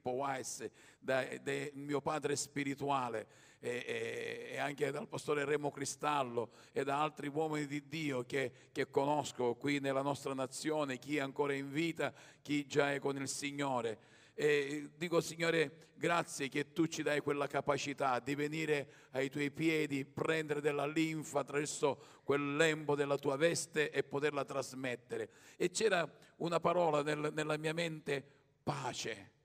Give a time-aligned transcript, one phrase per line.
[0.00, 0.66] Pippo Weiss,
[0.98, 1.40] dal
[1.74, 3.26] mio padre spirituale
[3.58, 8.50] e, e, e, anche dal pastore Remo Cristallo e da altri uomini di Dio che,
[8.72, 13.16] che conosco qui nella nostra nazione, chi è ancora in vita, chi già è con
[13.16, 13.98] il Signore.
[14.32, 20.06] E dico Signore, grazie che tu ci dai quella capacità di venire ai tuoi piedi,
[20.06, 25.28] prendere della linfa attraverso quel lembo della tua veste e poterla trasmettere.
[25.58, 28.24] E c'era una parola nel, nella mia mente,
[28.62, 29.38] pace.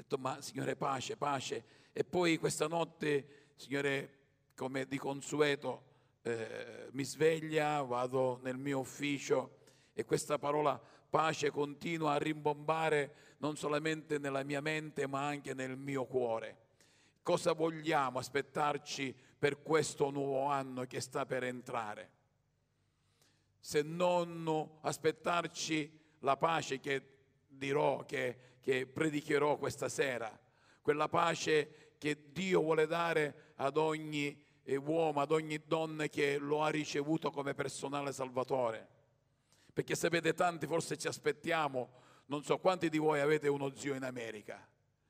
[0.00, 1.64] Detto, ma Signore, pace, pace.
[1.92, 4.20] E poi questa notte, Signore,
[4.54, 5.82] come di consueto,
[6.22, 9.58] eh, mi sveglia, vado nel mio ufficio
[9.92, 15.76] e questa parola pace continua a rimbombare non solamente nella mia mente ma anche nel
[15.76, 16.56] mio cuore.
[17.22, 22.10] Cosa vogliamo aspettarci per questo nuovo anno che sta per entrare?
[23.58, 27.09] Se non aspettarci la pace che
[27.60, 30.36] dirò, che, che predicherò questa sera,
[30.80, 36.70] quella pace che Dio vuole dare ad ogni uomo, ad ogni donna che lo ha
[36.70, 38.88] ricevuto come personale salvatore.
[39.72, 41.90] Perché sapete, tanti forse ci aspettiamo,
[42.26, 44.66] non so quanti di voi avete uno zio in America.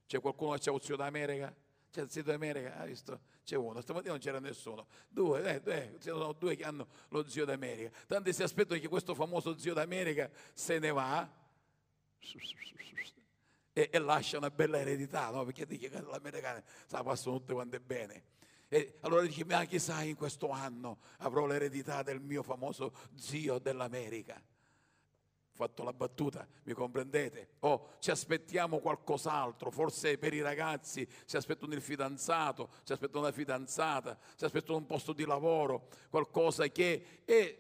[0.07, 1.55] C'è qualcuno che ha un zio d'America?
[1.93, 2.77] C'è il zio d'America?
[2.77, 3.21] Ha visto?
[3.45, 4.87] C'è uno, stamattina non c'era nessuno.
[5.09, 7.91] Due, eh, eh, sono due che hanno lo zio d'America.
[8.07, 11.29] Tanti si aspettano che questo famoso zio d'America se ne va
[13.73, 15.45] e, e lascia una bella eredità, no?
[15.45, 18.25] Perché dice che l'americano sa, passano tutte quante bene.
[18.69, 24.41] E allora dice, ma chissà in questo anno avrò l'eredità del mio famoso zio dell'America
[25.61, 27.57] fatto la battuta, mi comprendete?
[27.61, 33.25] O oh, ci aspettiamo qualcos'altro, forse per i ragazzi si aspettano il fidanzato, si aspettano
[33.25, 37.59] una fidanzata, si aspettano un posto di lavoro, qualcosa che è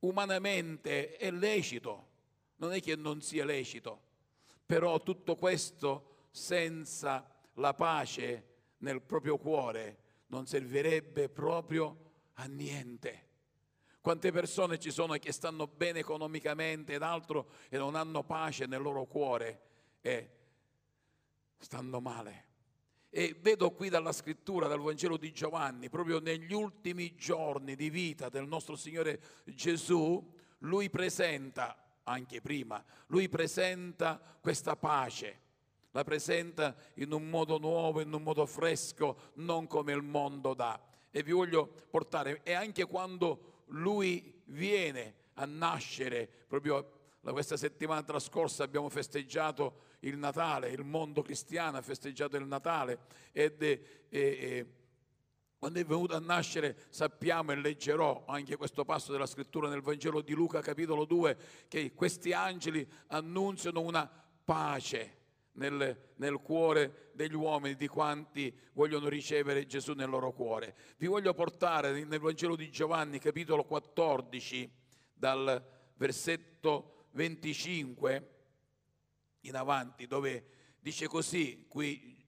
[0.00, 2.08] umanamente è lecito,
[2.60, 4.00] non è che non sia lecito,
[4.64, 8.46] però tutto questo senza la pace
[8.78, 13.28] nel proprio cuore non servirebbe proprio a niente.
[14.00, 18.80] Quante persone ci sono che stanno bene economicamente ed altro e non hanno pace nel
[18.80, 19.62] loro cuore
[20.00, 20.30] e
[21.58, 22.46] stanno male.
[23.10, 28.28] E vedo qui dalla scrittura, dal Vangelo di Giovanni, proprio negli ultimi giorni di vita
[28.28, 35.38] del nostro Signore Gesù, lui presenta, anche prima, lui presenta questa pace,
[35.92, 40.80] la presenta in un modo nuovo, in un modo fresco, non come il mondo dà.
[41.10, 48.64] E vi voglio portare, e anche quando lui viene a nascere proprio questa settimana trascorsa
[48.64, 53.00] abbiamo festeggiato il Natale, il mondo cristiano ha festeggiato il Natale
[53.32, 54.66] ed è, è, è,
[55.60, 60.22] quando è venuto a nascere sappiamo e leggerò anche questo passo della scrittura nel Vangelo
[60.22, 61.36] di Luca capitolo 2
[61.68, 64.10] che questi angeli annunziano una
[64.42, 65.18] pace
[65.52, 70.74] nel, nel, cuore degli uomini, di quanti vogliono ricevere Gesù nel loro cuore.
[70.96, 74.72] Vi voglio portare nel Vangelo di Giovanni, capitolo 14,
[75.12, 75.62] dal
[75.96, 78.34] versetto 25
[79.40, 80.44] in avanti, dove
[80.80, 82.19] dice così, qui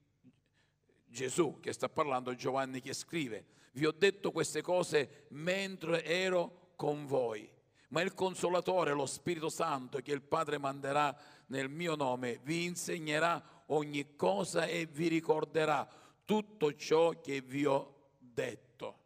[1.13, 7.05] Gesù che sta parlando, Giovanni che scrive, vi ho detto queste cose mentre ero con
[7.05, 7.49] voi
[7.93, 11.15] ma il consolatore, lo Spirito Santo che il Padre manderà
[11.47, 15.87] nel mio nome, vi insegnerà ogni cosa e vi ricorderà
[16.25, 18.97] tutto ciò che vi ho detto.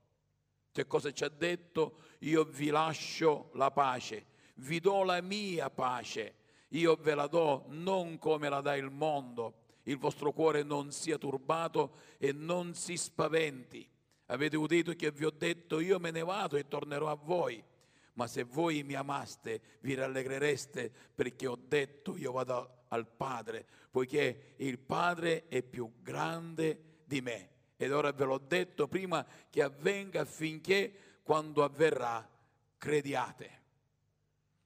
[0.72, 1.98] Che cosa ci ha detto?
[2.20, 4.26] Io vi lascio la pace,
[4.56, 6.36] vi do la mia pace,
[6.70, 9.66] io ve la do non come la dà il mondo.
[9.88, 13.88] Il vostro cuore non sia turbato e non si spaventi.
[14.28, 17.64] Avete udito che vi ho detto, io me ne vado e tornerò a voi
[18.18, 24.54] ma se voi mi amaste vi rallegrereste perché ho detto io vado al Padre, poiché
[24.58, 27.50] il Padre è più grande di me.
[27.78, 32.28] Ed ora ve l'ho detto prima che avvenga affinché quando avverrà
[32.78, 33.62] crediate.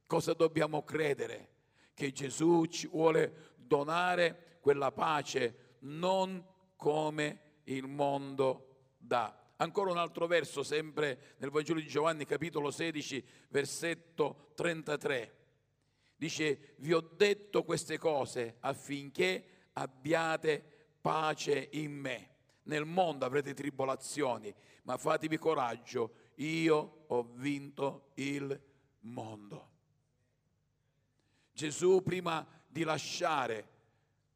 [0.06, 1.50] Cosa dobbiamo credere?
[1.94, 6.46] Che Gesù ci vuole donare quella pace non
[6.78, 9.36] come il mondo dà.
[9.58, 15.38] Ancora un altro verso, sempre nel Vangelo di Giovanni, capitolo 16, versetto 33.
[16.16, 20.64] Dice, vi ho detto queste cose affinché abbiate
[21.02, 22.30] pace in me.
[22.64, 24.54] Nel mondo avrete tribolazioni,
[24.84, 28.60] ma fatevi coraggio, io ho vinto il
[29.02, 29.70] mondo.
[31.52, 33.71] Gesù prima di lasciare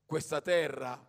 [0.06, 1.04] questa terra,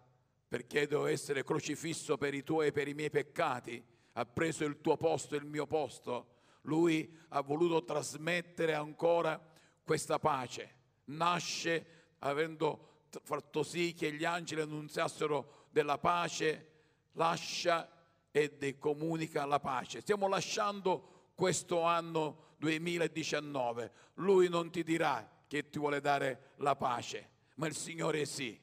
[0.48, 4.80] perché devo essere crocifisso per i tuoi e per i miei peccati, ha preso il
[4.80, 9.40] tuo posto e il mio posto, lui ha voluto trasmettere ancora
[9.84, 10.74] questa pace.
[11.06, 16.70] Nasce avendo fatto sì che gli angeli annunziassero della pace,
[17.12, 17.90] lascia
[18.30, 20.00] e comunica la pace.
[20.00, 23.92] Stiamo lasciando questo anno 2019.
[24.14, 28.58] Lui non ti dirà che ti vuole dare la pace, ma il Signore sì.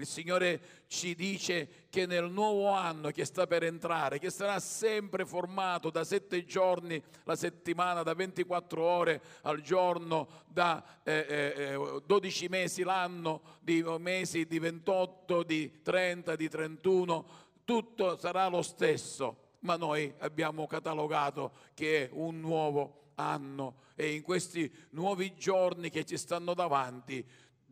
[0.00, 5.26] Il Signore ci dice che nel nuovo anno che sta per entrare, che sarà sempre
[5.26, 12.48] formato da sette giorni la settimana, da 24 ore al giorno, da eh, eh, 12
[12.48, 17.26] mesi l'anno, di mesi di 28, di 30, di 31,
[17.66, 19.48] tutto sarà lo stesso.
[19.60, 26.06] Ma noi abbiamo catalogato che è un nuovo anno e in questi nuovi giorni che
[26.06, 27.22] ci stanno davanti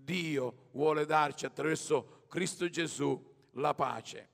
[0.08, 4.28] Dio vuole darci attraverso Cristo Gesù la pace.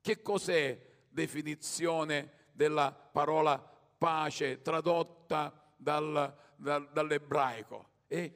[0.00, 0.78] Che cos'è
[1.08, 7.88] definizione della parola pace tradotta dal, dal, dall'ebraico?
[8.06, 8.32] È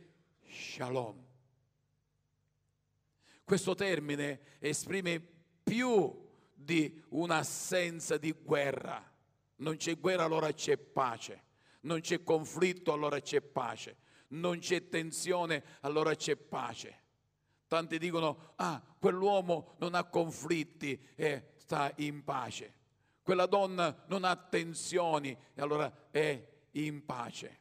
[0.46, 1.22] shalom.
[3.42, 5.20] Questo termine esprime
[5.62, 6.22] più
[6.52, 9.12] di un'assenza di guerra.
[9.56, 11.42] Non c'è guerra, allora c'è pace.
[11.81, 13.96] Non c'è conflitto, allora c'è pace
[14.34, 17.02] non c'è tensione, allora c'è pace.
[17.74, 22.72] Tanti dicono, ah, quell'uomo non ha conflitti e sta in pace.
[23.20, 27.58] Quella donna non ha tensioni e allora è in pace.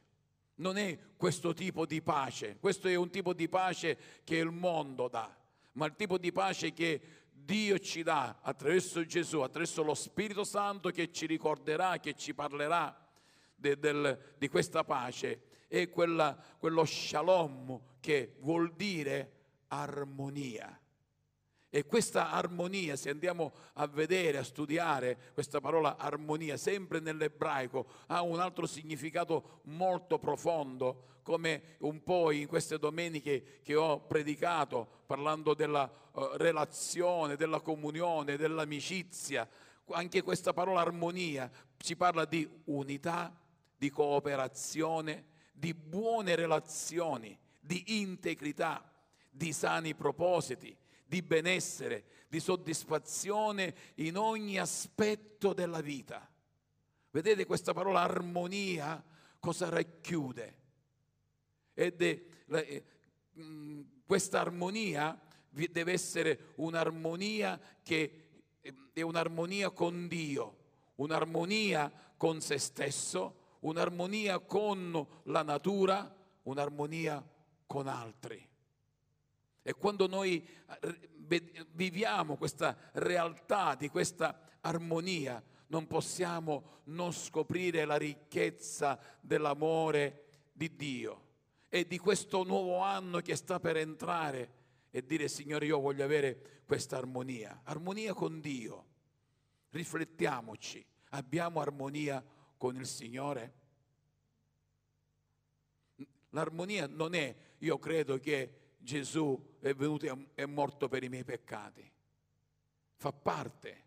[0.56, 5.08] Non è questo tipo di pace, questo è un tipo di pace che il mondo
[5.08, 5.36] dà,
[5.72, 7.00] ma il tipo di pace che
[7.32, 12.96] Dio ci dà attraverso Gesù, attraverso lo Spirito Santo che ci ricorderà, che ci parlerà
[13.56, 19.33] de, del, di questa pace è quella, quello shalom che vuol dire
[19.80, 20.78] armonia.
[21.74, 28.22] E questa armonia, se andiamo a vedere, a studiare questa parola armonia, sempre nell'ebraico, ha
[28.22, 35.52] un altro significato molto profondo, come un po' in queste domeniche che ho predicato, parlando
[35.54, 39.48] della uh, relazione, della comunione, dell'amicizia.
[39.90, 43.36] Anche questa parola armonia ci parla di unità,
[43.76, 48.93] di cooperazione, di buone relazioni, di integrità,
[49.34, 56.28] di sani propositi, di benessere, di soddisfazione in ogni aspetto della vita.
[57.10, 59.02] Vedete questa parola armonia
[59.40, 60.62] cosa racchiude?
[61.74, 62.84] Ed è, eh,
[63.38, 65.20] mm, questa armonia
[65.50, 68.28] deve essere un'armonia che
[68.60, 70.56] eh, è un'armonia con Dio,
[70.96, 76.14] un'armonia con se stesso, un'armonia con la natura,
[76.44, 77.24] un'armonia
[77.66, 78.52] con altri.
[79.66, 80.46] E quando noi
[80.82, 90.76] eh, viviamo questa realtà di questa armonia, non possiamo non scoprire la ricchezza dell'amore di
[90.76, 91.22] Dio
[91.70, 94.52] e di questo nuovo anno che sta per entrare
[94.90, 98.92] e dire Signore io voglio avere questa armonia, armonia con Dio.
[99.70, 102.22] Riflettiamoci, abbiamo armonia
[102.58, 103.54] con il Signore?
[106.30, 111.24] L'armonia non è, io credo che Gesù è venuto e è morto per i miei
[111.24, 111.90] peccati,
[112.96, 113.82] fa parte,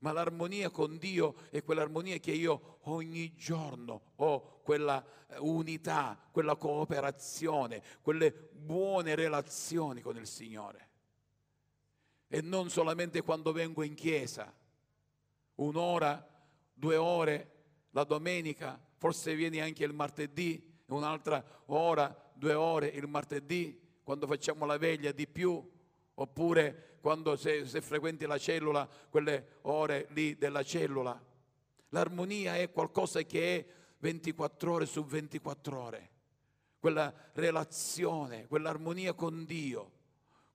[0.00, 6.56] ma l'armonia con Dio è quell'armonia che io ogni giorno ho, quella eh, unità, quella
[6.56, 10.88] cooperazione, quelle buone relazioni con il Signore.
[12.28, 14.52] E non solamente quando vengo in chiesa,
[15.54, 16.28] un'ora,
[16.74, 17.52] due ore,
[17.92, 24.66] la domenica, forse vieni anche il martedì, un'altra ora, due ore il martedì, quando facciamo
[24.66, 25.60] la veglia di più,
[26.14, 31.20] oppure quando se, se frequenti la cellula, quelle ore lì della cellula.
[31.88, 33.66] L'armonia è qualcosa che è
[33.98, 36.10] 24 ore su 24 ore,
[36.78, 39.90] quella relazione, quell'armonia con Dio,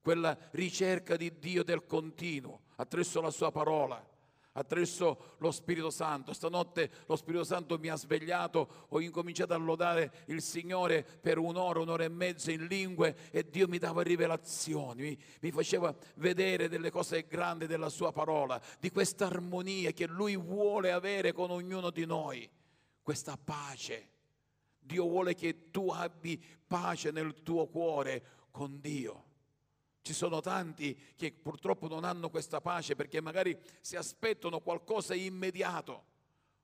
[0.02, 4.06] quella ricerca di Dio del continuo attraverso la sua parola
[4.54, 6.34] attraverso lo Spirito Santo.
[6.34, 11.80] Stanotte lo Spirito Santo mi ha svegliato, ho incominciato a lodare il Signore per un'ora,
[11.80, 16.90] un'ora e mezza in lingue e Dio mi dava rivelazioni, mi, mi faceva vedere delle
[16.90, 22.06] cose grandi della sua parola, di questa armonia che Lui vuole avere con ognuno di
[22.06, 22.50] noi,
[23.02, 24.10] questa pace.
[24.80, 29.29] Dio vuole che tu abbi pace nel tuo cuore con Dio.
[30.02, 36.06] Ci sono tanti che purtroppo non hanno questa pace perché magari si aspettano qualcosa immediato,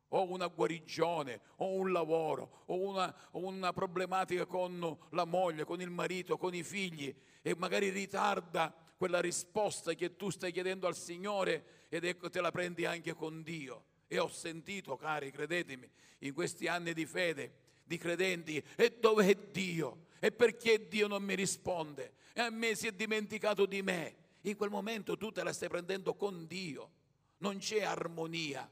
[0.10, 5.82] o una guarigione, o un lavoro, o una, o una problematica con la moglie, con
[5.82, 10.96] il marito, con i figli, e magari ritarda quella risposta che tu stai chiedendo al
[10.96, 13.86] Signore ed ecco te la prendi anche con Dio.
[14.08, 15.90] E ho sentito, cari, credetemi,
[16.20, 20.08] in questi anni di fede, di credenti, e dove è Dio?
[20.20, 22.16] E perché Dio non mi risponde?
[22.34, 24.16] E a me si è dimenticato di me.
[24.42, 26.92] In quel momento tu te la stai prendendo con Dio,
[27.38, 28.70] non c'è armonia,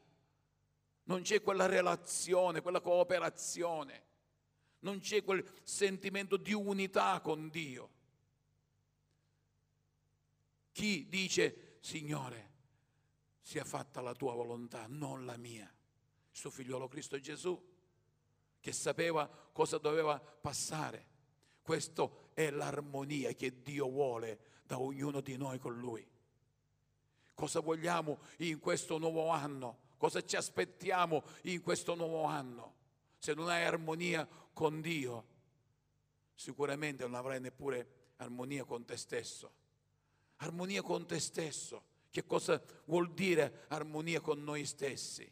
[1.06, 4.04] non c'è quella relazione, quella cooperazione,
[4.80, 7.90] non c'è quel sentimento di unità con Dio.
[10.72, 12.52] Chi dice, Signore,
[13.42, 15.66] sia fatta la tua volontà, non la mia.
[15.66, 17.62] Il suo figliolo Cristo Gesù,
[18.64, 21.06] che sapeva cosa doveva passare.
[21.62, 26.08] Questa è l'armonia che Dio vuole da ognuno di noi con Lui.
[27.34, 29.80] Cosa vogliamo in questo nuovo anno?
[29.98, 32.76] Cosa ci aspettiamo in questo nuovo anno?
[33.18, 35.26] Se non hai armonia con Dio,
[36.34, 39.52] sicuramente non avrai neppure armonia con te stesso.
[40.38, 41.84] Armonia con te stesso.
[42.10, 45.30] Che cosa vuol dire armonia con noi stessi?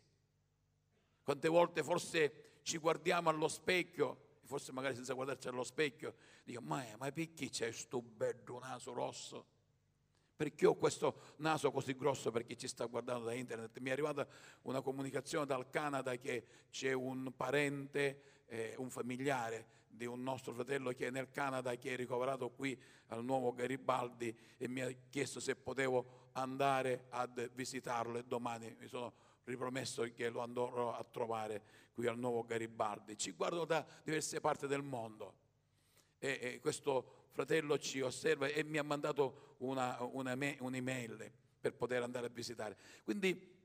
[1.23, 6.83] Quante volte forse ci guardiamo allo specchio, forse magari senza guardarci allo specchio, dico, ma,
[6.97, 9.45] ma perché c'è questo bello naso rosso?
[10.35, 13.77] Perché ho questo naso così grosso per chi ci sta guardando da internet?
[13.79, 14.27] Mi è arrivata
[14.63, 20.91] una comunicazione dal Canada che c'è un parente, eh, un familiare di un nostro fratello
[20.91, 25.39] che è nel Canada, che è ricoverato qui al nuovo Garibaldi e mi ha chiesto
[25.39, 31.63] se potevo andare a visitarlo e domani mi sono ripromesso che lo andrò a trovare
[31.93, 33.17] qui al nuovo Garibaldi.
[33.17, 35.35] Ci guardano da diverse parti del mondo
[36.17, 42.03] e, e questo fratello ci osserva e mi ha mandato una, una, un'email per poter
[42.03, 42.77] andare a visitare.
[43.03, 43.59] Quindi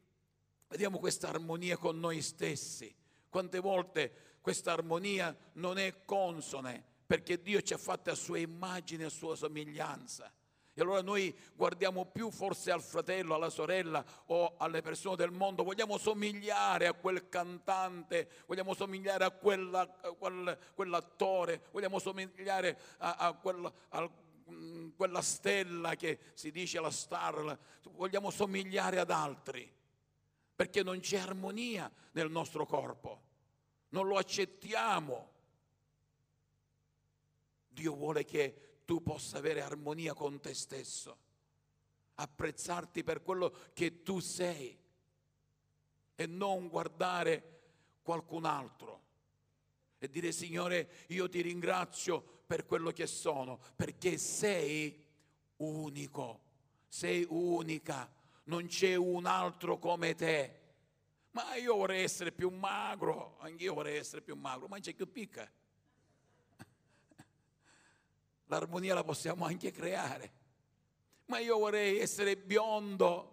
[0.69, 2.95] vediamo questa armonia con noi stessi.
[3.29, 9.05] Quante volte questa armonia non è consone perché Dio ci ha fatte a sua immagine
[9.05, 10.33] e a sua somiglianza.
[10.79, 15.65] E allora noi guardiamo più forse al fratello, alla sorella o alle persone del mondo,
[15.65, 23.15] vogliamo somigliare a quel cantante, vogliamo somigliare a, quella, a quel, quell'attore, vogliamo somigliare a,
[23.15, 24.11] a, quel, a
[24.51, 27.59] mm, quella stella che si dice la star,
[27.93, 29.73] vogliamo somigliare ad altri,
[30.55, 33.23] perché non c'è armonia nel nostro corpo.
[33.89, 35.33] Non lo accettiamo.
[37.67, 41.19] Dio vuole che tu possa avere armonia con te stesso,
[42.15, 44.75] apprezzarti per quello che tu sei
[46.15, 47.61] e non guardare
[48.01, 49.03] qualcun altro
[49.99, 55.05] e dire Signore io ti ringrazio per quello che sono, perché sei
[55.57, 56.41] unico,
[56.89, 58.11] sei unica,
[58.45, 60.65] non c'è un altro come te
[61.37, 65.47] ma io vorrei essere più magro, anch'io vorrei essere più magro, ma c'è più picca.
[68.47, 70.33] L'armonia la possiamo anche creare.
[71.27, 73.33] Ma io vorrei essere biondo,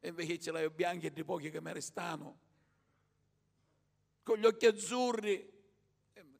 [0.00, 2.38] e invece ce l'ho bianchi e di pochi che mi restano.
[4.22, 5.58] Con gli occhi azzurri.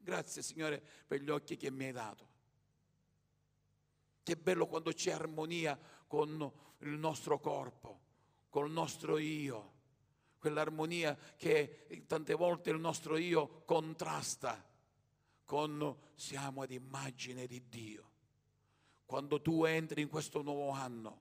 [0.02, 2.28] Grazie Signore per gli occhi che mi hai dato.
[4.22, 8.00] Che bello quando c'è armonia con il nostro corpo,
[8.48, 9.78] col nostro io
[10.40, 14.66] quell'armonia che tante volte il nostro io contrasta
[15.44, 18.09] con siamo ad immagine di Dio.
[19.10, 21.20] Quando tu entri in questo nuovo anno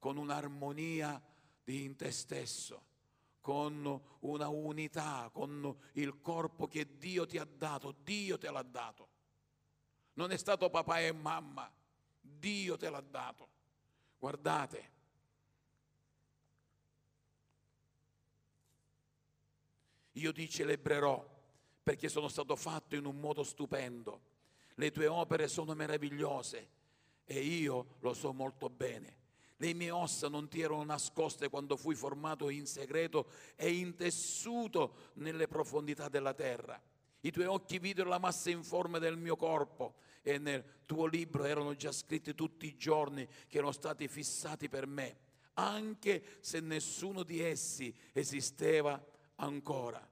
[0.00, 1.22] con un'armonia
[1.66, 2.82] in te stesso,
[3.40, 9.08] con una unità, con il corpo che Dio ti ha dato, Dio te l'ha dato.
[10.14, 11.72] Non è stato papà e mamma,
[12.20, 13.48] Dio te l'ha dato.
[14.18, 14.90] Guardate,
[20.14, 21.24] Io ti celebrerò
[21.80, 24.20] perché sono stato fatto in un modo stupendo.
[24.74, 26.78] Le tue opere sono meravigliose
[27.30, 29.18] e io lo so molto bene.
[29.58, 35.46] Le mie ossa non ti erano nascoste quando fui formato in segreto e intessuto nelle
[35.46, 36.82] profondità della terra.
[37.20, 41.76] I tuoi occhi videro la massa informe del mio corpo e nel tuo libro erano
[41.76, 45.16] già scritti tutti i giorni che erano stati fissati per me,
[45.54, 49.00] anche se nessuno di essi esisteva
[49.36, 50.04] ancora.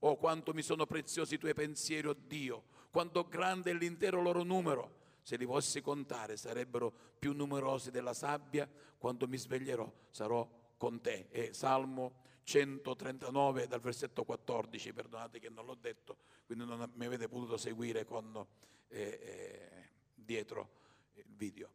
[0.00, 4.42] Oh, quanto mi sono preziosi i tuoi pensieri, oh Dio, quanto grande è l'intero loro
[4.42, 5.04] numero.
[5.26, 11.26] Se li fossi contare sarebbero più numerosi della sabbia, quando mi sveglierò sarò con te.
[11.30, 17.26] È Salmo 139 dal versetto 14, perdonate che non l'ho detto, quindi non mi avete
[17.26, 18.46] potuto seguire con,
[18.86, 20.70] eh, eh, dietro
[21.14, 21.70] il video.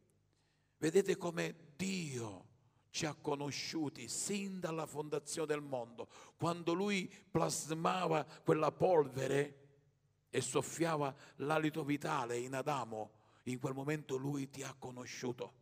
[0.78, 2.46] Vedete come Dio
[2.88, 6.08] ci ha conosciuti sin dalla fondazione del mondo.
[6.36, 9.58] Quando lui plasmava quella polvere
[10.30, 15.60] e soffiava l'alito vitale in Adamo, in quel momento lui ti ha conosciuto.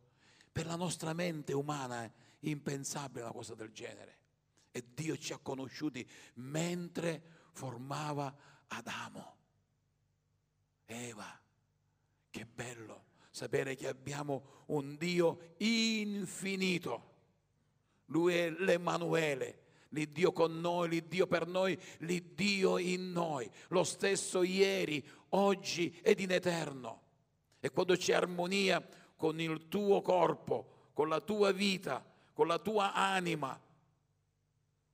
[0.51, 4.17] Per la nostra mente umana è impensabile una cosa del genere.
[4.71, 7.21] E Dio ci ha conosciuti mentre
[7.51, 8.33] formava
[8.67, 9.35] Adamo.
[10.85, 11.39] Eva,
[12.29, 17.09] che bello sapere che abbiamo un Dio infinito.
[18.07, 19.59] Lui è l'Emanuele,
[19.89, 26.31] l'Iddio con noi, l'Iddio per noi, l'Iddio in noi, lo stesso ieri, oggi ed in
[26.31, 27.01] eterno.
[27.61, 32.03] E quando c'è armonia con il tuo corpo, con la tua vita,
[32.33, 33.57] con la tua anima,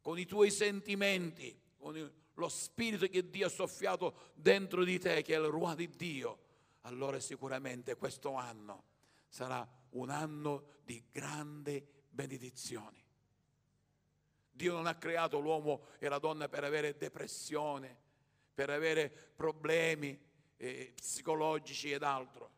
[0.02, 5.34] con i tuoi sentimenti, con lo spirito che Dio ha soffiato dentro di te, che
[5.34, 6.40] è il ruolo di Dio,
[6.82, 8.84] allora sicuramente questo anno
[9.28, 13.04] sarà un anno di grandi benedizioni.
[14.52, 17.96] Dio non ha creato l'uomo e la donna per avere depressione,
[18.54, 20.20] per avere problemi
[20.58, 22.56] eh, psicologici ed altro.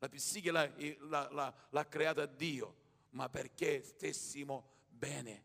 [0.00, 0.68] La psiche l'ha,
[1.08, 2.74] l'ha, l'ha, l'ha creata Dio,
[3.10, 5.44] ma perché stessimo bene.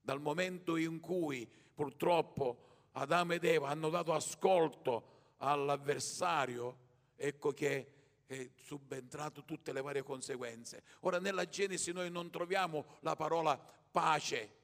[0.00, 6.78] Dal momento in cui purtroppo Adamo ed Eva hanno dato ascolto all'avversario,
[7.16, 7.92] ecco che
[8.26, 10.84] è subentrato tutte le varie conseguenze.
[11.00, 14.54] Ora nella Genesi noi non troviamo la parola pace,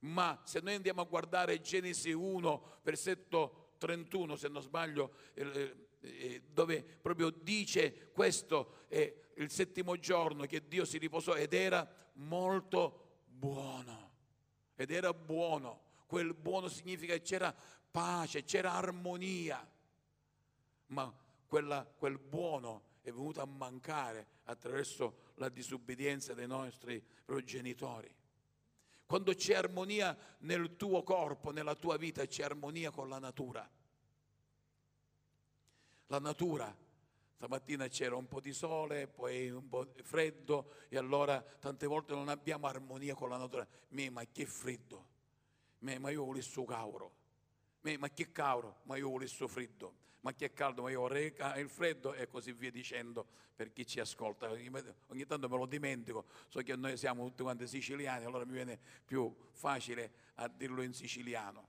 [0.00, 5.12] ma se noi andiamo a guardare Genesi 1, versetto 31, se non sbaglio,
[6.52, 13.22] dove proprio dice questo è il settimo giorno che Dio si riposò ed era molto
[13.24, 14.12] buono.
[14.76, 15.82] Ed era buono.
[16.06, 17.54] Quel buono significa che c'era
[17.90, 19.66] pace, c'era armonia.
[20.86, 21.12] Ma
[21.46, 28.12] quella, quel buono è venuto a mancare attraverso la disubbidienza dei nostri progenitori.
[29.14, 33.70] Quando c'è armonia nel tuo corpo, nella tua vita, c'è armonia con la natura.
[36.08, 36.76] La natura,
[37.36, 42.12] stamattina c'era un po' di sole, poi un po' di freddo e allora tante volte
[42.12, 43.64] non abbiamo armonia con la natura.
[43.90, 45.06] Me, ma che freddo,
[45.78, 47.14] me, ma io volessi su cauro,
[47.82, 49.94] me, ma che cauro, ma io volessi su freddo
[50.24, 54.00] ma che caldo, ma io vorrei il freddo e così via dicendo per chi ci
[54.00, 54.48] ascolta.
[54.48, 58.78] Ogni tanto me lo dimentico, so che noi siamo tutti quanti siciliani, allora mi viene
[59.04, 61.68] più facile a dirlo in siciliano.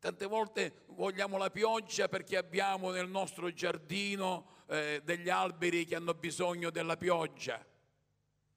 [0.00, 6.14] Tante volte vogliamo la pioggia perché abbiamo nel nostro giardino eh, degli alberi che hanno
[6.14, 7.64] bisogno della pioggia.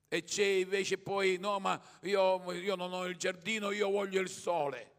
[0.07, 4.29] E c'è invece poi, no, ma io, io non ho il giardino, io voglio il
[4.29, 4.92] sole.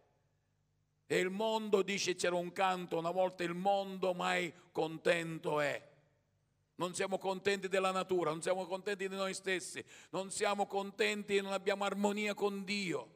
[1.14, 5.80] E il mondo, dice c'era un canto una volta, il mondo mai contento è.
[6.74, 11.40] Non siamo contenti della natura, non siamo contenti di noi stessi, non siamo contenti e
[11.40, 13.08] non abbiamo armonia con Dio.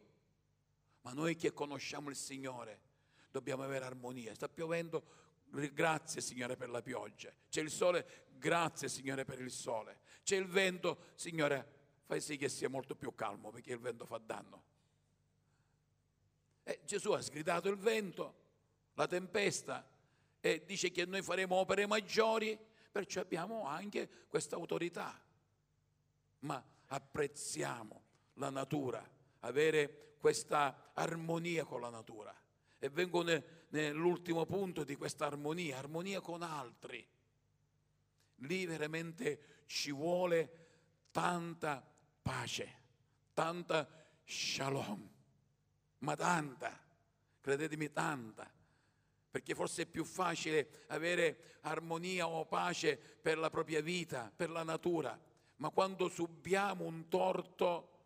[1.01, 2.83] Ma noi che conosciamo il Signore
[3.33, 4.33] dobbiamo avere armonia.
[4.33, 5.03] Sta piovendo,
[5.73, 7.33] grazie Signore per la pioggia.
[7.49, 10.03] C'è il sole, grazie Signore per il sole.
[10.23, 11.67] C'è il vento, Signore,
[12.05, 14.63] fai sì che sia molto più calmo perché il vento fa danno.
[16.69, 18.35] Eh, Gesù ha sgridato il vento,
[18.93, 19.89] la tempesta
[20.39, 22.59] e dice che noi faremo opere maggiori,
[22.93, 25.19] perciò abbiamo anche questa autorità.
[26.41, 28.03] Ma apprezziamo
[28.35, 29.03] la natura,
[29.41, 32.39] avere questa armonia con la natura.
[32.79, 33.25] E vengo
[33.71, 37.03] nell'ultimo punto di questa armonia, armonia con altri.
[38.43, 40.67] Lì veramente ci vuole
[41.13, 41.83] tanta
[42.21, 42.75] pace,
[43.33, 43.89] tanta
[44.27, 45.17] shalom
[45.99, 46.79] ma tanta,
[47.41, 48.51] credetemi tanta,
[49.31, 54.63] perché forse è più facile avere armonia o pace per la propria vita, per la
[54.63, 55.19] natura,
[55.57, 57.97] ma quando subiamo un torto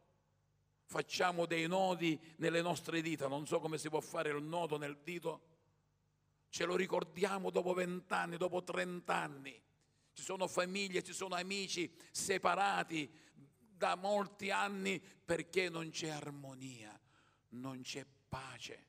[0.85, 4.99] facciamo dei nodi nelle nostre dita, non so come si può fare il nodo nel
[5.03, 5.51] dito,
[6.49, 9.61] ce lo ricordiamo dopo vent'anni, dopo trent'anni.
[10.15, 13.11] Ci sono famiglie, ci sono amici separati
[13.75, 17.02] da molti anni perché non c'è armonia
[17.53, 18.87] non c'è pace,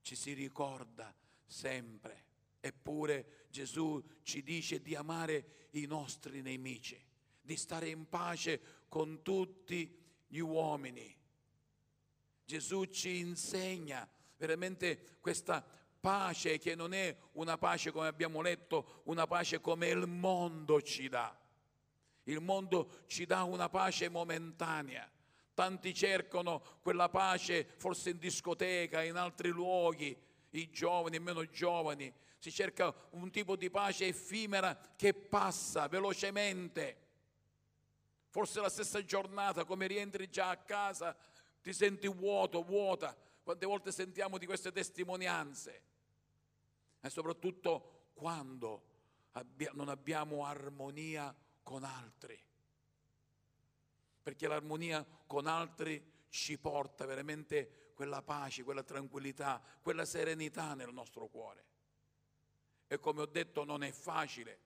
[0.00, 1.14] ci si ricorda
[1.46, 2.24] sempre.
[2.60, 7.00] Eppure Gesù ci dice di amare i nostri nemici,
[7.40, 11.14] di stare in pace con tutti gli uomini.
[12.44, 15.64] Gesù ci insegna veramente questa
[16.00, 21.08] pace che non è una pace come abbiamo letto, una pace come il mondo ci
[21.08, 21.36] dà.
[22.24, 25.08] Il mondo ci dà una pace momentanea,
[25.56, 30.14] Tanti cercano quella pace forse in discoteca, in altri luoghi,
[30.50, 32.12] i giovani e meno giovani.
[32.36, 37.04] Si cerca un tipo di pace effimera che passa velocemente.
[38.28, 41.16] Forse la stessa giornata, come rientri già a casa,
[41.62, 43.16] ti senti vuoto, vuota.
[43.42, 45.82] Quante volte sentiamo di queste testimonianze?
[47.00, 48.82] E soprattutto quando
[49.72, 52.38] non abbiamo armonia con altri
[54.26, 61.28] perché l'armonia con altri ci porta veramente quella pace, quella tranquillità, quella serenità nel nostro
[61.28, 61.64] cuore.
[62.88, 64.58] E come ho detto non è facile,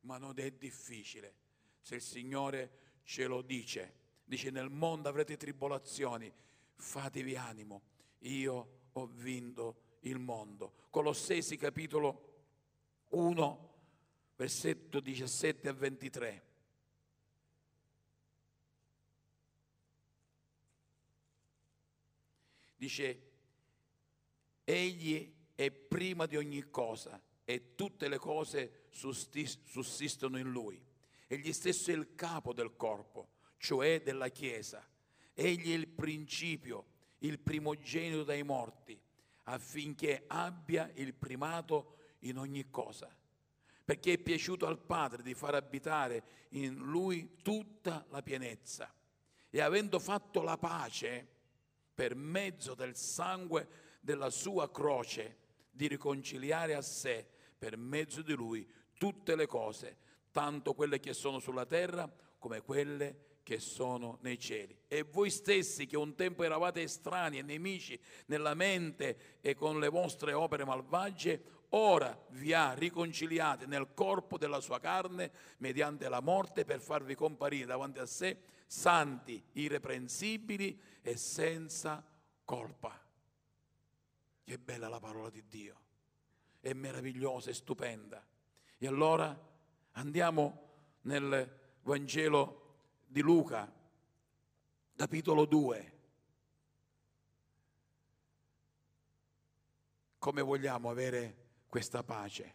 [0.00, 1.34] ma non è difficile.
[1.80, 6.28] Se il Signore ce lo dice, dice nel mondo avrete tribolazioni,
[6.74, 7.82] fatevi animo,
[8.22, 10.88] io ho vinto il mondo.
[10.90, 12.40] Colossesi capitolo
[13.10, 13.74] 1,
[14.34, 16.49] versetto 17 a 23.
[22.80, 23.20] Dice,
[24.64, 30.82] egli è prima di ogni cosa e tutte le cose sussistono in lui.
[31.26, 34.82] Egli stesso è il capo del corpo, cioè della Chiesa.
[35.34, 36.86] Egli è il principio,
[37.18, 38.98] il primogenito dai morti,
[39.42, 43.14] affinché abbia il primato in ogni cosa.
[43.84, 48.90] Perché è piaciuto al Padre di far abitare in lui tutta la pienezza.
[49.50, 51.39] E avendo fatto la pace,
[52.00, 53.68] per mezzo del sangue
[54.00, 55.36] della sua croce,
[55.70, 57.26] di riconciliare a sé,
[57.58, 59.98] per mezzo di lui, tutte le cose,
[60.30, 64.74] tanto quelle che sono sulla terra come quelle che sono nei cieli.
[64.88, 69.90] E voi stessi che un tempo eravate estranei e nemici nella mente e con le
[69.90, 76.64] vostre opere malvagie, ora vi ha riconciliati nel corpo della sua carne mediante la morte
[76.64, 78.38] per farvi comparire davanti a sé
[78.70, 82.06] santi, irreprensibili e senza
[82.44, 82.96] colpa.
[84.44, 85.80] Che bella la parola di Dio,
[86.60, 88.24] è meravigliosa, è stupenda.
[88.78, 89.36] E allora
[89.92, 90.68] andiamo
[91.02, 92.76] nel Vangelo
[93.08, 93.70] di Luca,
[94.94, 95.98] capitolo 2.
[100.16, 102.54] Come vogliamo avere questa pace?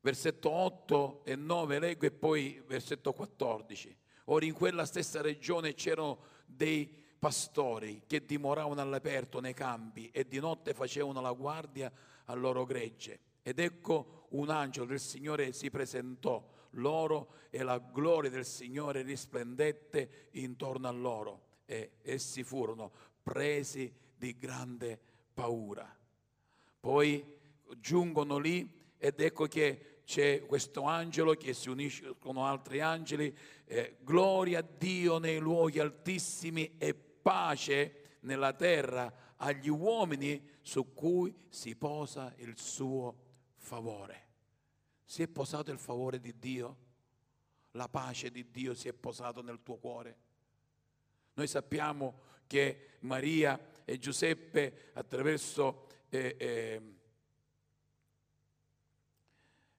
[0.00, 4.03] Versetto 8 e 9 leggo e poi versetto 14.
[4.24, 10.38] Ora in quella stessa regione c'erano dei pastori che dimoravano all'aperto nei campi e di
[10.38, 11.90] notte facevano la guardia
[12.26, 13.18] al loro gregge.
[13.42, 20.28] Ed ecco un angelo del Signore si presentò loro e la gloria del Signore risplendette
[20.32, 22.90] intorno a loro e essi furono
[23.22, 24.98] presi di grande
[25.32, 25.94] paura.
[26.80, 27.24] Poi
[27.78, 33.96] giungono lì ed ecco che c'è questo angelo che si unisce con altri angeli, eh,
[34.00, 41.74] gloria a Dio nei luoghi altissimi e pace nella terra agli uomini su cui si
[41.74, 43.16] posa il suo
[43.56, 44.22] favore.
[45.04, 46.78] Si è posato il favore di Dio?
[47.72, 50.18] La pace di Dio si è posato nel tuo cuore?
[51.34, 56.82] Noi sappiamo che Maria e Giuseppe attraverso eh, eh,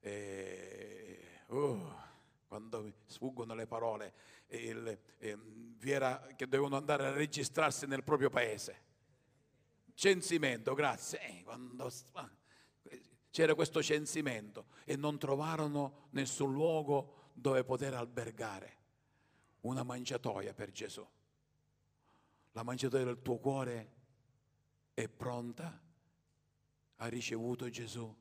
[0.06, 2.04] eh, oh,
[2.48, 4.14] quando sfuggono le parole,
[4.50, 8.84] il, eh, vi era che dovevano andare a registrarsi nel proprio paese.
[9.96, 11.20] Censimento, grazie.
[11.22, 11.92] Eh, quando,
[13.32, 18.78] c'era questo censimento e non trovarono nessun luogo dove poter albergare
[19.62, 21.06] una mangiatoia per Gesù.
[22.52, 23.94] La mangiatoia del tuo cuore
[24.94, 25.82] è pronta?
[26.98, 28.16] Ha ricevuto Gesù?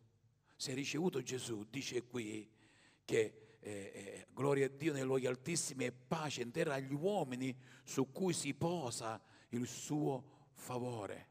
[0.65, 2.51] Se hai ricevuto Gesù, dice qui
[3.05, 7.55] che eh, eh, gloria a Dio nei luoghi altissimi e pace in terra agli uomini
[7.83, 11.29] su cui si posa il suo favore.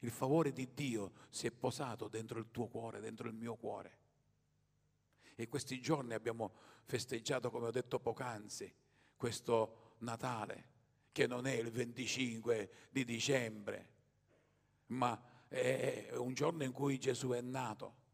[0.00, 3.98] Il favore di Dio si è posato dentro il tuo cuore, dentro il mio cuore.
[5.34, 6.52] E questi giorni abbiamo
[6.84, 8.70] festeggiato, come ho detto poc'anzi,
[9.16, 10.68] questo Natale,
[11.10, 13.92] che non è il 25 di dicembre,
[14.88, 18.04] ma è un giorno in cui Gesù è nato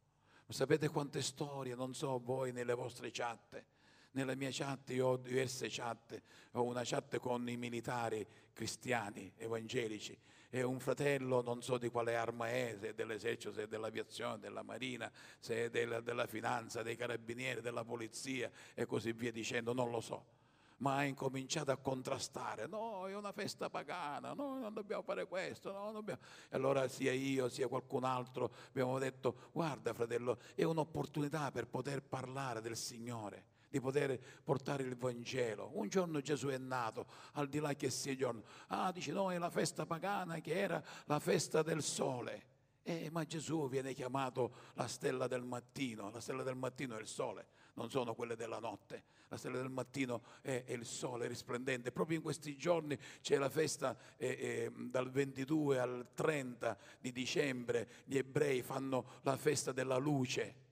[0.48, 3.64] Sapete quante storie, non so voi nelle vostre chat,
[4.12, 10.16] nella mia chat io ho diverse chat, ho una chat con i militari cristiani, evangelici,
[10.50, 14.38] e un fratello non so di quale arma è, se è dell'esercito, se è dell'aviazione,
[14.38, 19.72] della marina, se è della, della finanza, dei carabinieri, della polizia e così via dicendo,
[19.72, 20.42] non lo so
[20.78, 22.66] ma ha incominciato a contrastare.
[22.66, 26.20] No, è una festa pagana, no, non dobbiamo fare questo, no, dobbiamo...
[26.48, 32.02] E allora sia io sia qualcun altro abbiamo detto, guarda fratello, è un'opportunità per poter
[32.02, 35.72] parlare del Signore di poter portare il Vangelo.
[35.74, 38.44] Un giorno Gesù è nato, al di là che sia giorno.
[38.68, 42.52] Ah, dice no, è la festa pagana che era la festa del sole.
[42.84, 47.08] Eh, ma Gesù viene chiamato la stella del mattino, la stella del mattino è il
[47.08, 49.04] sole non sono quelle della notte.
[49.28, 51.92] La stella del mattino è, è il sole risplendente.
[51.92, 57.88] Proprio in questi giorni c'è la festa eh, eh, dal 22 al 30 di dicembre.
[58.04, 60.62] Gli ebrei fanno la festa della luce.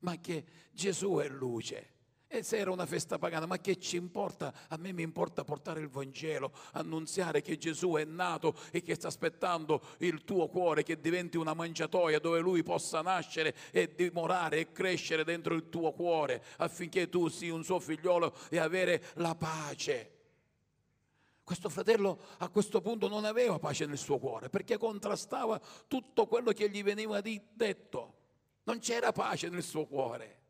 [0.00, 2.00] Ma che Gesù è luce.
[2.34, 4.54] E se era una festa pagana, ma che ci importa?
[4.68, 9.08] A me mi importa portare il Vangelo, annunziare che Gesù è nato e che sta
[9.08, 14.72] aspettando il tuo cuore, che diventi una mangiatoia dove Lui possa nascere e dimorare e
[14.72, 20.20] crescere dentro il tuo cuore, affinché tu sii un suo figliolo e avere la pace.
[21.44, 26.52] Questo fratello a questo punto non aveva pace nel suo cuore perché contrastava tutto quello
[26.52, 28.14] che gli veniva detto.
[28.62, 30.41] Non c'era pace nel suo cuore.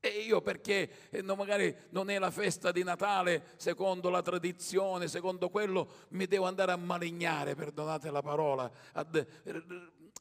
[0.00, 5.08] E io perché eh, no, magari non è la festa di Natale secondo la tradizione,
[5.08, 9.62] secondo quello, mi devo andare a malignare, perdonate la parola, ad eh,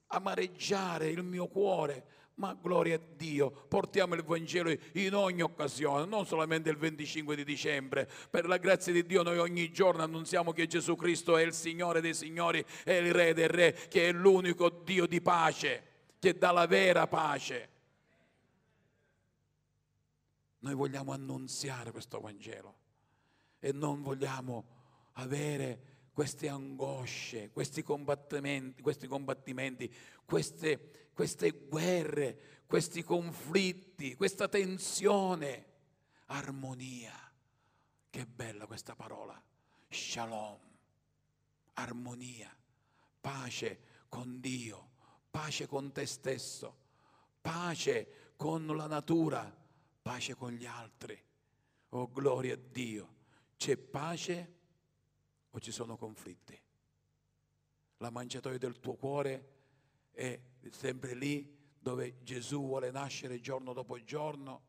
[0.08, 2.16] amareggiare il mio cuore.
[2.38, 7.44] Ma gloria a Dio, portiamo il Vangelo in ogni occasione, non solamente il 25 di
[7.44, 8.08] dicembre.
[8.30, 12.00] Per la grazia di Dio noi ogni giorno annunziamo che Gesù Cristo è il Signore
[12.00, 15.84] dei Signori, è il Re dei Re, che è l'unico Dio di pace,
[16.20, 17.77] che dà la vera pace.
[20.60, 22.76] Noi vogliamo annunziare questo Vangelo
[23.60, 24.66] e non vogliamo
[25.14, 29.94] avere queste angosce, questi combattimenti, questi combattimenti
[30.28, 35.66] queste, queste guerre, questi conflitti, questa tensione.
[36.26, 37.14] Armonia.
[38.10, 39.42] Che bella questa parola.
[39.90, 40.60] Shalom.
[41.76, 42.54] Armonia.
[43.22, 44.90] Pace con Dio.
[45.32, 46.76] Pace con te stesso.
[47.40, 49.66] Pace con la natura
[50.08, 51.22] pace con gli altri.
[51.90, 53.16] Oh, gloria a Dio.
[53.58, 54.56] C'è pace
[55.50, 56.58] o ci sono conflitti?
[57.98, 59.56] La mangiatoia del tuo cuore
[60.12, 60.40] è
[60.70, 64.62] sempre lì dove Gesù vuole nascere giorno dopo giorno,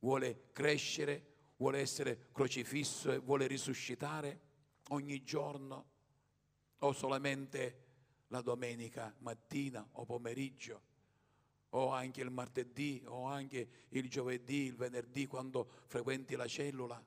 [0.00, 4.40] vuole crescere, vuole essere crocifisso e vuole risuscitare
[4.88, 5.84] ogni giorno
[6.78, 7.84] o solamente
[8.26, 10.88] la domenica mattina o pomeriggio
[11.70, 17.02] o anche il martedì o anche il giovedì, il venerdì quando frequenti la cellula.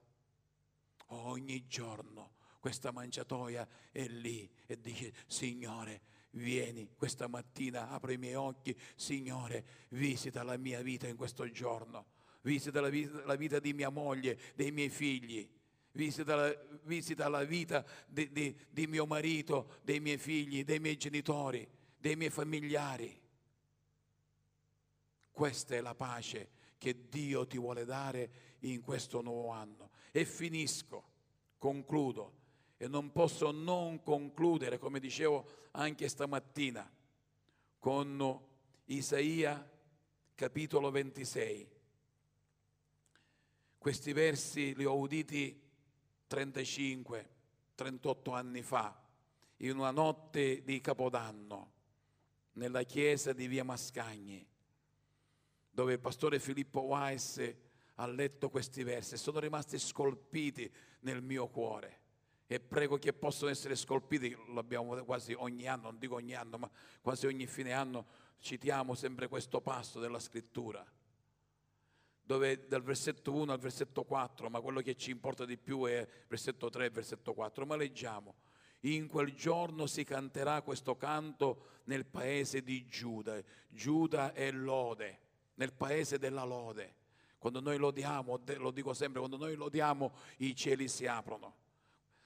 [1.07, 8.35] Ogni giorno questa mangiatoia è lì e dice Signore vieni questa mattina, apri i miei
[8.35, 12.05] occhi, Signore visita la mia vita in questo giorno,
[12.41, 15.47] visita la vita, la vita di mia moglie, dei miei figli.
[15.95, 20.97] Visita la, visita la vita di, di, di mio marito, dei miei figli, dei miei
[20.97, 21.67] genitori,
[21.99, 23.22] dei miei familiari.
[25.33, 29.89] Questa è la pace che Dio ti vuole dare in questo nuovo anno.
[30.11, 31.03] E finisco,
[31.57, 32.41] concludo,
[32.77, 36.87] e non posso non concludere, come dicevo anche stamattina,
[37.79, 38.41] con
[38.85, 39.67] Isaia
[40.35, 41.67] capitolo 26.
[43.79, 45.59] Questi versi li ho uditi
[46.27, 47.29] 35,
[47.73, 49.01] 38 anni fa,
[49.57, 51.71] in una notte di Capodanno,
[52.53, 54.51] nella chiesa di Via Mascagni
[55.73, 57.41] dove il pastore Filippo Weiss
[57.95, 62.01] ha letto questi versi sono rimasti scolpiti nel mio cuore
[62.45, 66.57] e prego che possano essere scolpiti, lo abbiamo quasi ogni anno, non dico ogni anno,
[66.59, 66.69] ma
[67.01, 68.05] quasi ogni fine anno
[68.37, 70.85] citiamo sempre questo passo della scrittura,
[72.21, 76.07] dove dal versetto 1 al versetto 4, ma quello che ci importa di più è
[76.27, 78.35] versetto 3 e versetto 4, ma leggiamo.
[78.81, 83.41] In quel giorno si canterà questo canto nel paese di Giuda.
[83.69, 85.21] Giuda è lode
[85.55, 86.95] nel paese della lode.
[87.37, 91.55] Quando noi lodiamo, lo dico sempre, quando noi lodiamo i cieli si aprono.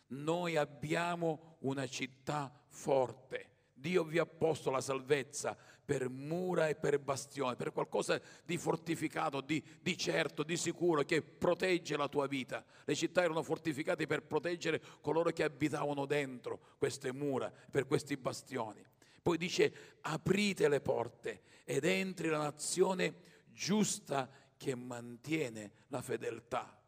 [0.09, 3.55] Noi abbiamo una città forte.
[3.73, 9.39] Dio vi ha posto la salvezza per mura e per bastione, per qualcosa di fortificato,
[9.41, 12.63] di, di, certo, di sicuro, che protegge la tua vita.
[12.83, 18.83] Le città erano fortificate per proteggere coloro che abitavano dentro queste mura, per questi bastioni.
[19.27, 23.15] Poi dice aprite le porte ed entri la nazione
[23.51, 26.81] giusta che mantiene la fedeltà.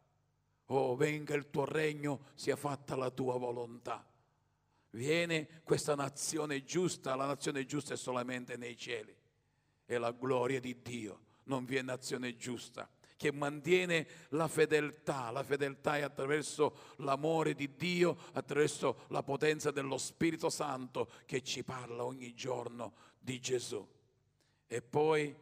[0.68, 4.10] Oh, venga il tuo regno, sia fatta la tua volontà.
[4.92, 9.14] Viene questa nazione giusta, la nazione giusta è solamente nei cieli.
[9.84, 12.88] È la gloria di Dio, non vi è nazione giusta
[13.20, 15.30] che mantiene la fedeltà.
[15.30, 21.62] La fedeltà è attraverso l'amore di Dio, attraverso la potenza dello Spirito Santo che ci
[21.62, 23.86] parla ogni giorno di Gesù.
[24.66, 25.36] E poi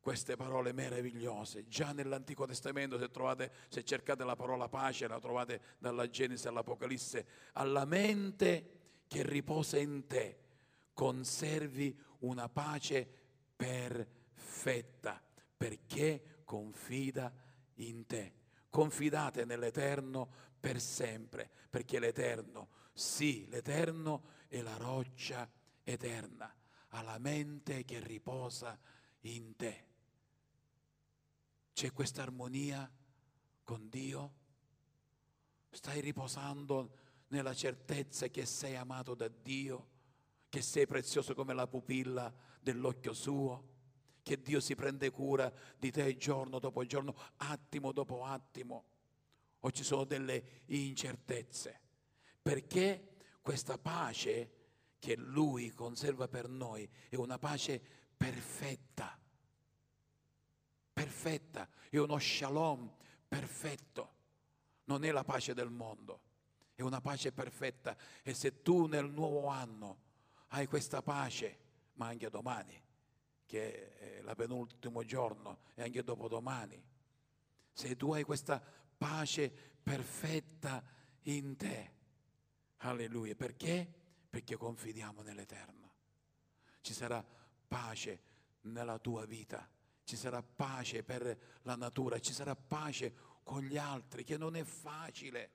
[0.00, 1.68] queste parole meravigliose.
[1.68, 7.26] Già nell'Antico Testamento, se, trovate, se cercate la parola pace, la trovate dalla Genesi all'Apocalisse,
[7.52, 10.38] alla mente che riposa in te,
[10.94, 13.06] conservi una pace
[13.54, 15.22] perfetta,
[15.54, 17.32] perché confida
[17.74, 18.34] in te.
[18.70, 25.48] Confidate nell'Eterno per sempre, perché l'Eterno, sì, l'Eterno è la roccia
[25.84, 26.52] eterna,
[26.88, 28.76] ha la mente che riposa
[29.20, 29.84] in te.
[31.72, 32.90] C'è questa armonia
[33.62, 34.34] con Dio?
[35.70, 36.96] Stai riposando
[37.28, 39.88] nella certezza che sei amato da Dio,
[40.48, 43.78] che sei prezioso come la pupilla dell'occhio suo,
[44.22, 48.84] che Dio si prende cura di te giorno dopo giorno, attimo dopo attimo,
[49.60, 51.80] o ci sono delle incertezze?
[52.42, 54.58] Perché questa pace
[54.98, 57.80] che Lui conserva per noi è una pace
[58.16, 59.18] perfetta,
[60.92, 62.92] perfetta, è uno shalom
[63.26, 64.14] perfetto,
[64.84, 66.20] non è la pace del mondo,
[66.74, 67.96] è una pace perfetta.
[68.22, 69.98] E se tu nel nuovo anno
[70.48, 71.58] hai questa pace,
[71.94, 72.82] ma anche domani,
[73.50, 76.80] che è la penultimo giorno e anche dopodomani,
[77.72, 78.62] se tu hai questa
[78.96, 79.50] pace
[79.82, 80.80] perfetta
[81.22, 81.94] in te,
[82.76, 83.92] alleluia, perché?
[84.30, 85.94] Perché confidiamo nell'Eterno.
[86.80, 87.26] Ci sarà
[87.66, 88.22] pace
[88.62, 89.68] nella tua vita,
[90.04, 94.62] ci sarà pace per la natura, ci sarà pace con gli altri, che non è
[94.62, 95.50] facile.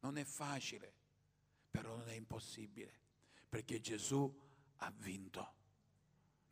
[0.00, 0.92] Non è facile,
[1.70, 2.92] però non è impossibile,
[3.48, 4.36] perché Gesù
[4.78, 5.60] ha vinto.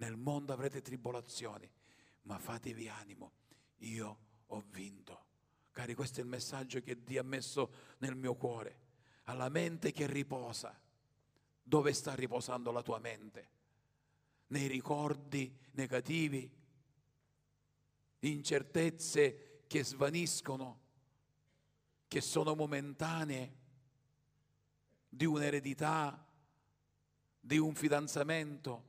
[0.00, 1.70] Nel mondo avrete tribolazioni,
[2.22, 3.32] ma fatevi animo,
[3.80, 5.26] io ho vinto.
[5.72, 8.78] Cari, questo è il messaggio che Dio ha messo nel mio cuore,
[9.24, 10.78] alla mente che riposa.
[11.62, 13.50] Dove sta riposando la tua mente?
[14.48, 16.50] Nei ricordi negativi,
[18.20, 20.80] incertezze che svaniscono,
[22.08, 23.58] che sono momentanee,
[25.10, 26.26] di un'eredità,
[27.38, 28.88] di un fidanzamento,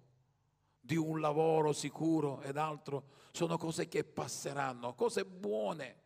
[0.81, 6.01] di un lavoro sicuro ed altro, sono cose che passeranno, cose buone,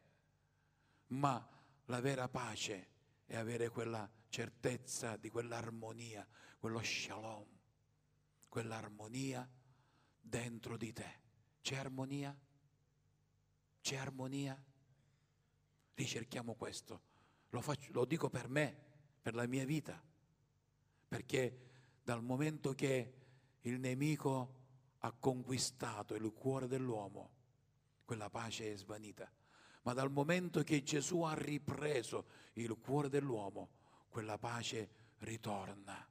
[1.07, 1.47] ma
[1.85, 2.89] la vera pace
[3.25, 6.27] è avere quella certezza di quell'armonia,
[6.59, 7.47] quello shalom,
[8.49, 9.49] quell'armonia
[10.19, 11.23] dentro di te.
[11.61, 12.37] C'è armonia?
[13.81, 14.61] C'è armonia?
[15.93, 17.01] Ricerchiamo questo.
[17.49, 18.75] Lo, faccio, lo dico per me,
[19.21, 20.03] per la mia vita,
[21.07, 21.59] perché
[22.03, 23.13] dal momento che
[23.61, 24.64] il nemico
[25.05, 27.29] ha conquistato il cuore dell'uomo,
[28.05, 29.31] quella pace è svanita.
[29.83, 33.69] Ma dal momento che Gesù ha ripreso il cuore dell'uomo,
[34.09, 34.89] quella pace
[35.19, 36.07] ritorna,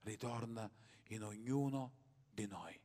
[0.00, 0.70] ritorna
[1.08, 1.92] in ognuno
[2.30, 2.78] di noi.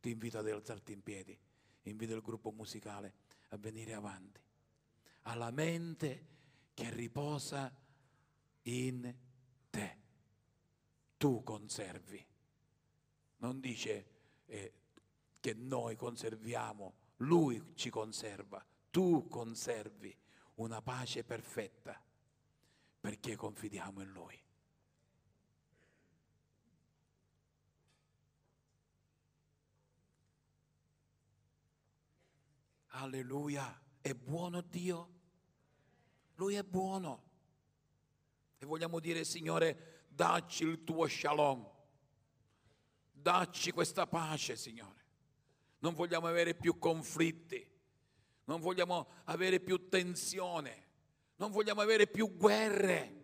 [0.00, 1.38] Ti invito ad alzarti in piedi,
[1.82, 3.14] invito il gruppo musicale
[3.48, 4.40] a venire avanti,
[5.22, 6.26] alla mente
[6.72, 7.70] che riposa
[8.62, 9.14] in
[9.68, 9.96] te.
[11.18, 12.26] Tu conservi.
[13.38, 14.15] Non dice
[14.46, 14.72] eh,
[15.40, 20.16] che noi conserviamo, Lui ci conserva, tu conservi
[20.54, 22.00] una pace perfetta
[23.00, 24.44] perché confidiamo in Lui.
[32.88, 35.10] Alleluia, è buono Dio?
[36.36, 37.24] Lui è buono.
[38.58, 41.68] E vogliamo dire, Signore, dacci il tuo shalom,
[43.26, 45.04] dacci questa pace, Signore.
[45.80, 47.68] Non vogliamo avere più conflitti,
[48.44, 50.84] non vogliamo avere più tensione,
[51.34, 53.14] non vogliamo avere più guerre.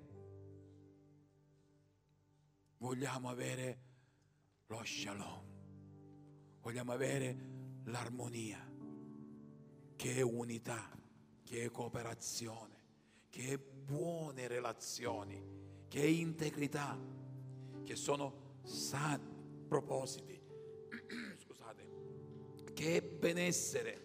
[2.78, 3.80] Vogliamo avere
[4.66, 5.44] lo shalom,
[6.62, 7.36] vogliamo avere
[7.84, 8.58] l'armonia
[9.94, 10.90] che è unità,
[11.44, 12.74] che è cooperazione,
[13.30, 16.98] che è buone relazioni, che è integrità,
[17.84, 19.31] che sono sani
[19.72, 20.38] propositi,
[21.42, 21.86] scusate,
[22.74, 24.00] che è benessere,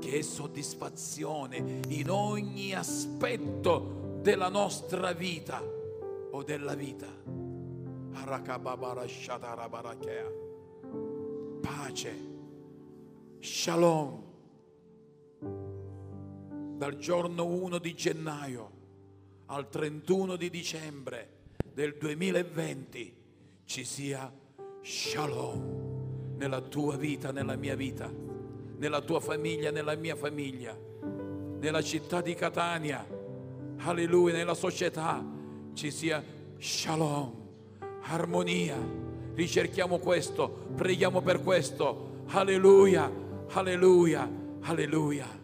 [0.00, 7.06] che è soddisfazione in ogni aspetto della nostra vita o della vita.
[11.60, 12.14] Pace,
[13.38, 14.24] shalom.
[16.78, 18.70] Dal giorno 1 di gennaio
[19.46, 21.38] al 31 di dicembre
[21.72, 23.18] del 2020
[23.64, 24.39] ci sia
[24.82, 26.36] shalom.
[26.36, 28.10] Nella tua vita, nella mia vita,
[28.78, 30.76] nella tua famiglia, nella mia famiglia,
[31.58, 33.06] nella città di Catania,
[33.78, 35.22] alleluia, nella società.
[35.74, 36.22] Ci sia
[36.58, 37.32] shalom,
[38.02, 38.76] armonia.
[39.34, 43.10] Ricerchiamo questo, preghiamo per questo, alleluia,
[43.48, 44.28] alleluia,
[44.60, 45.39] alleluia.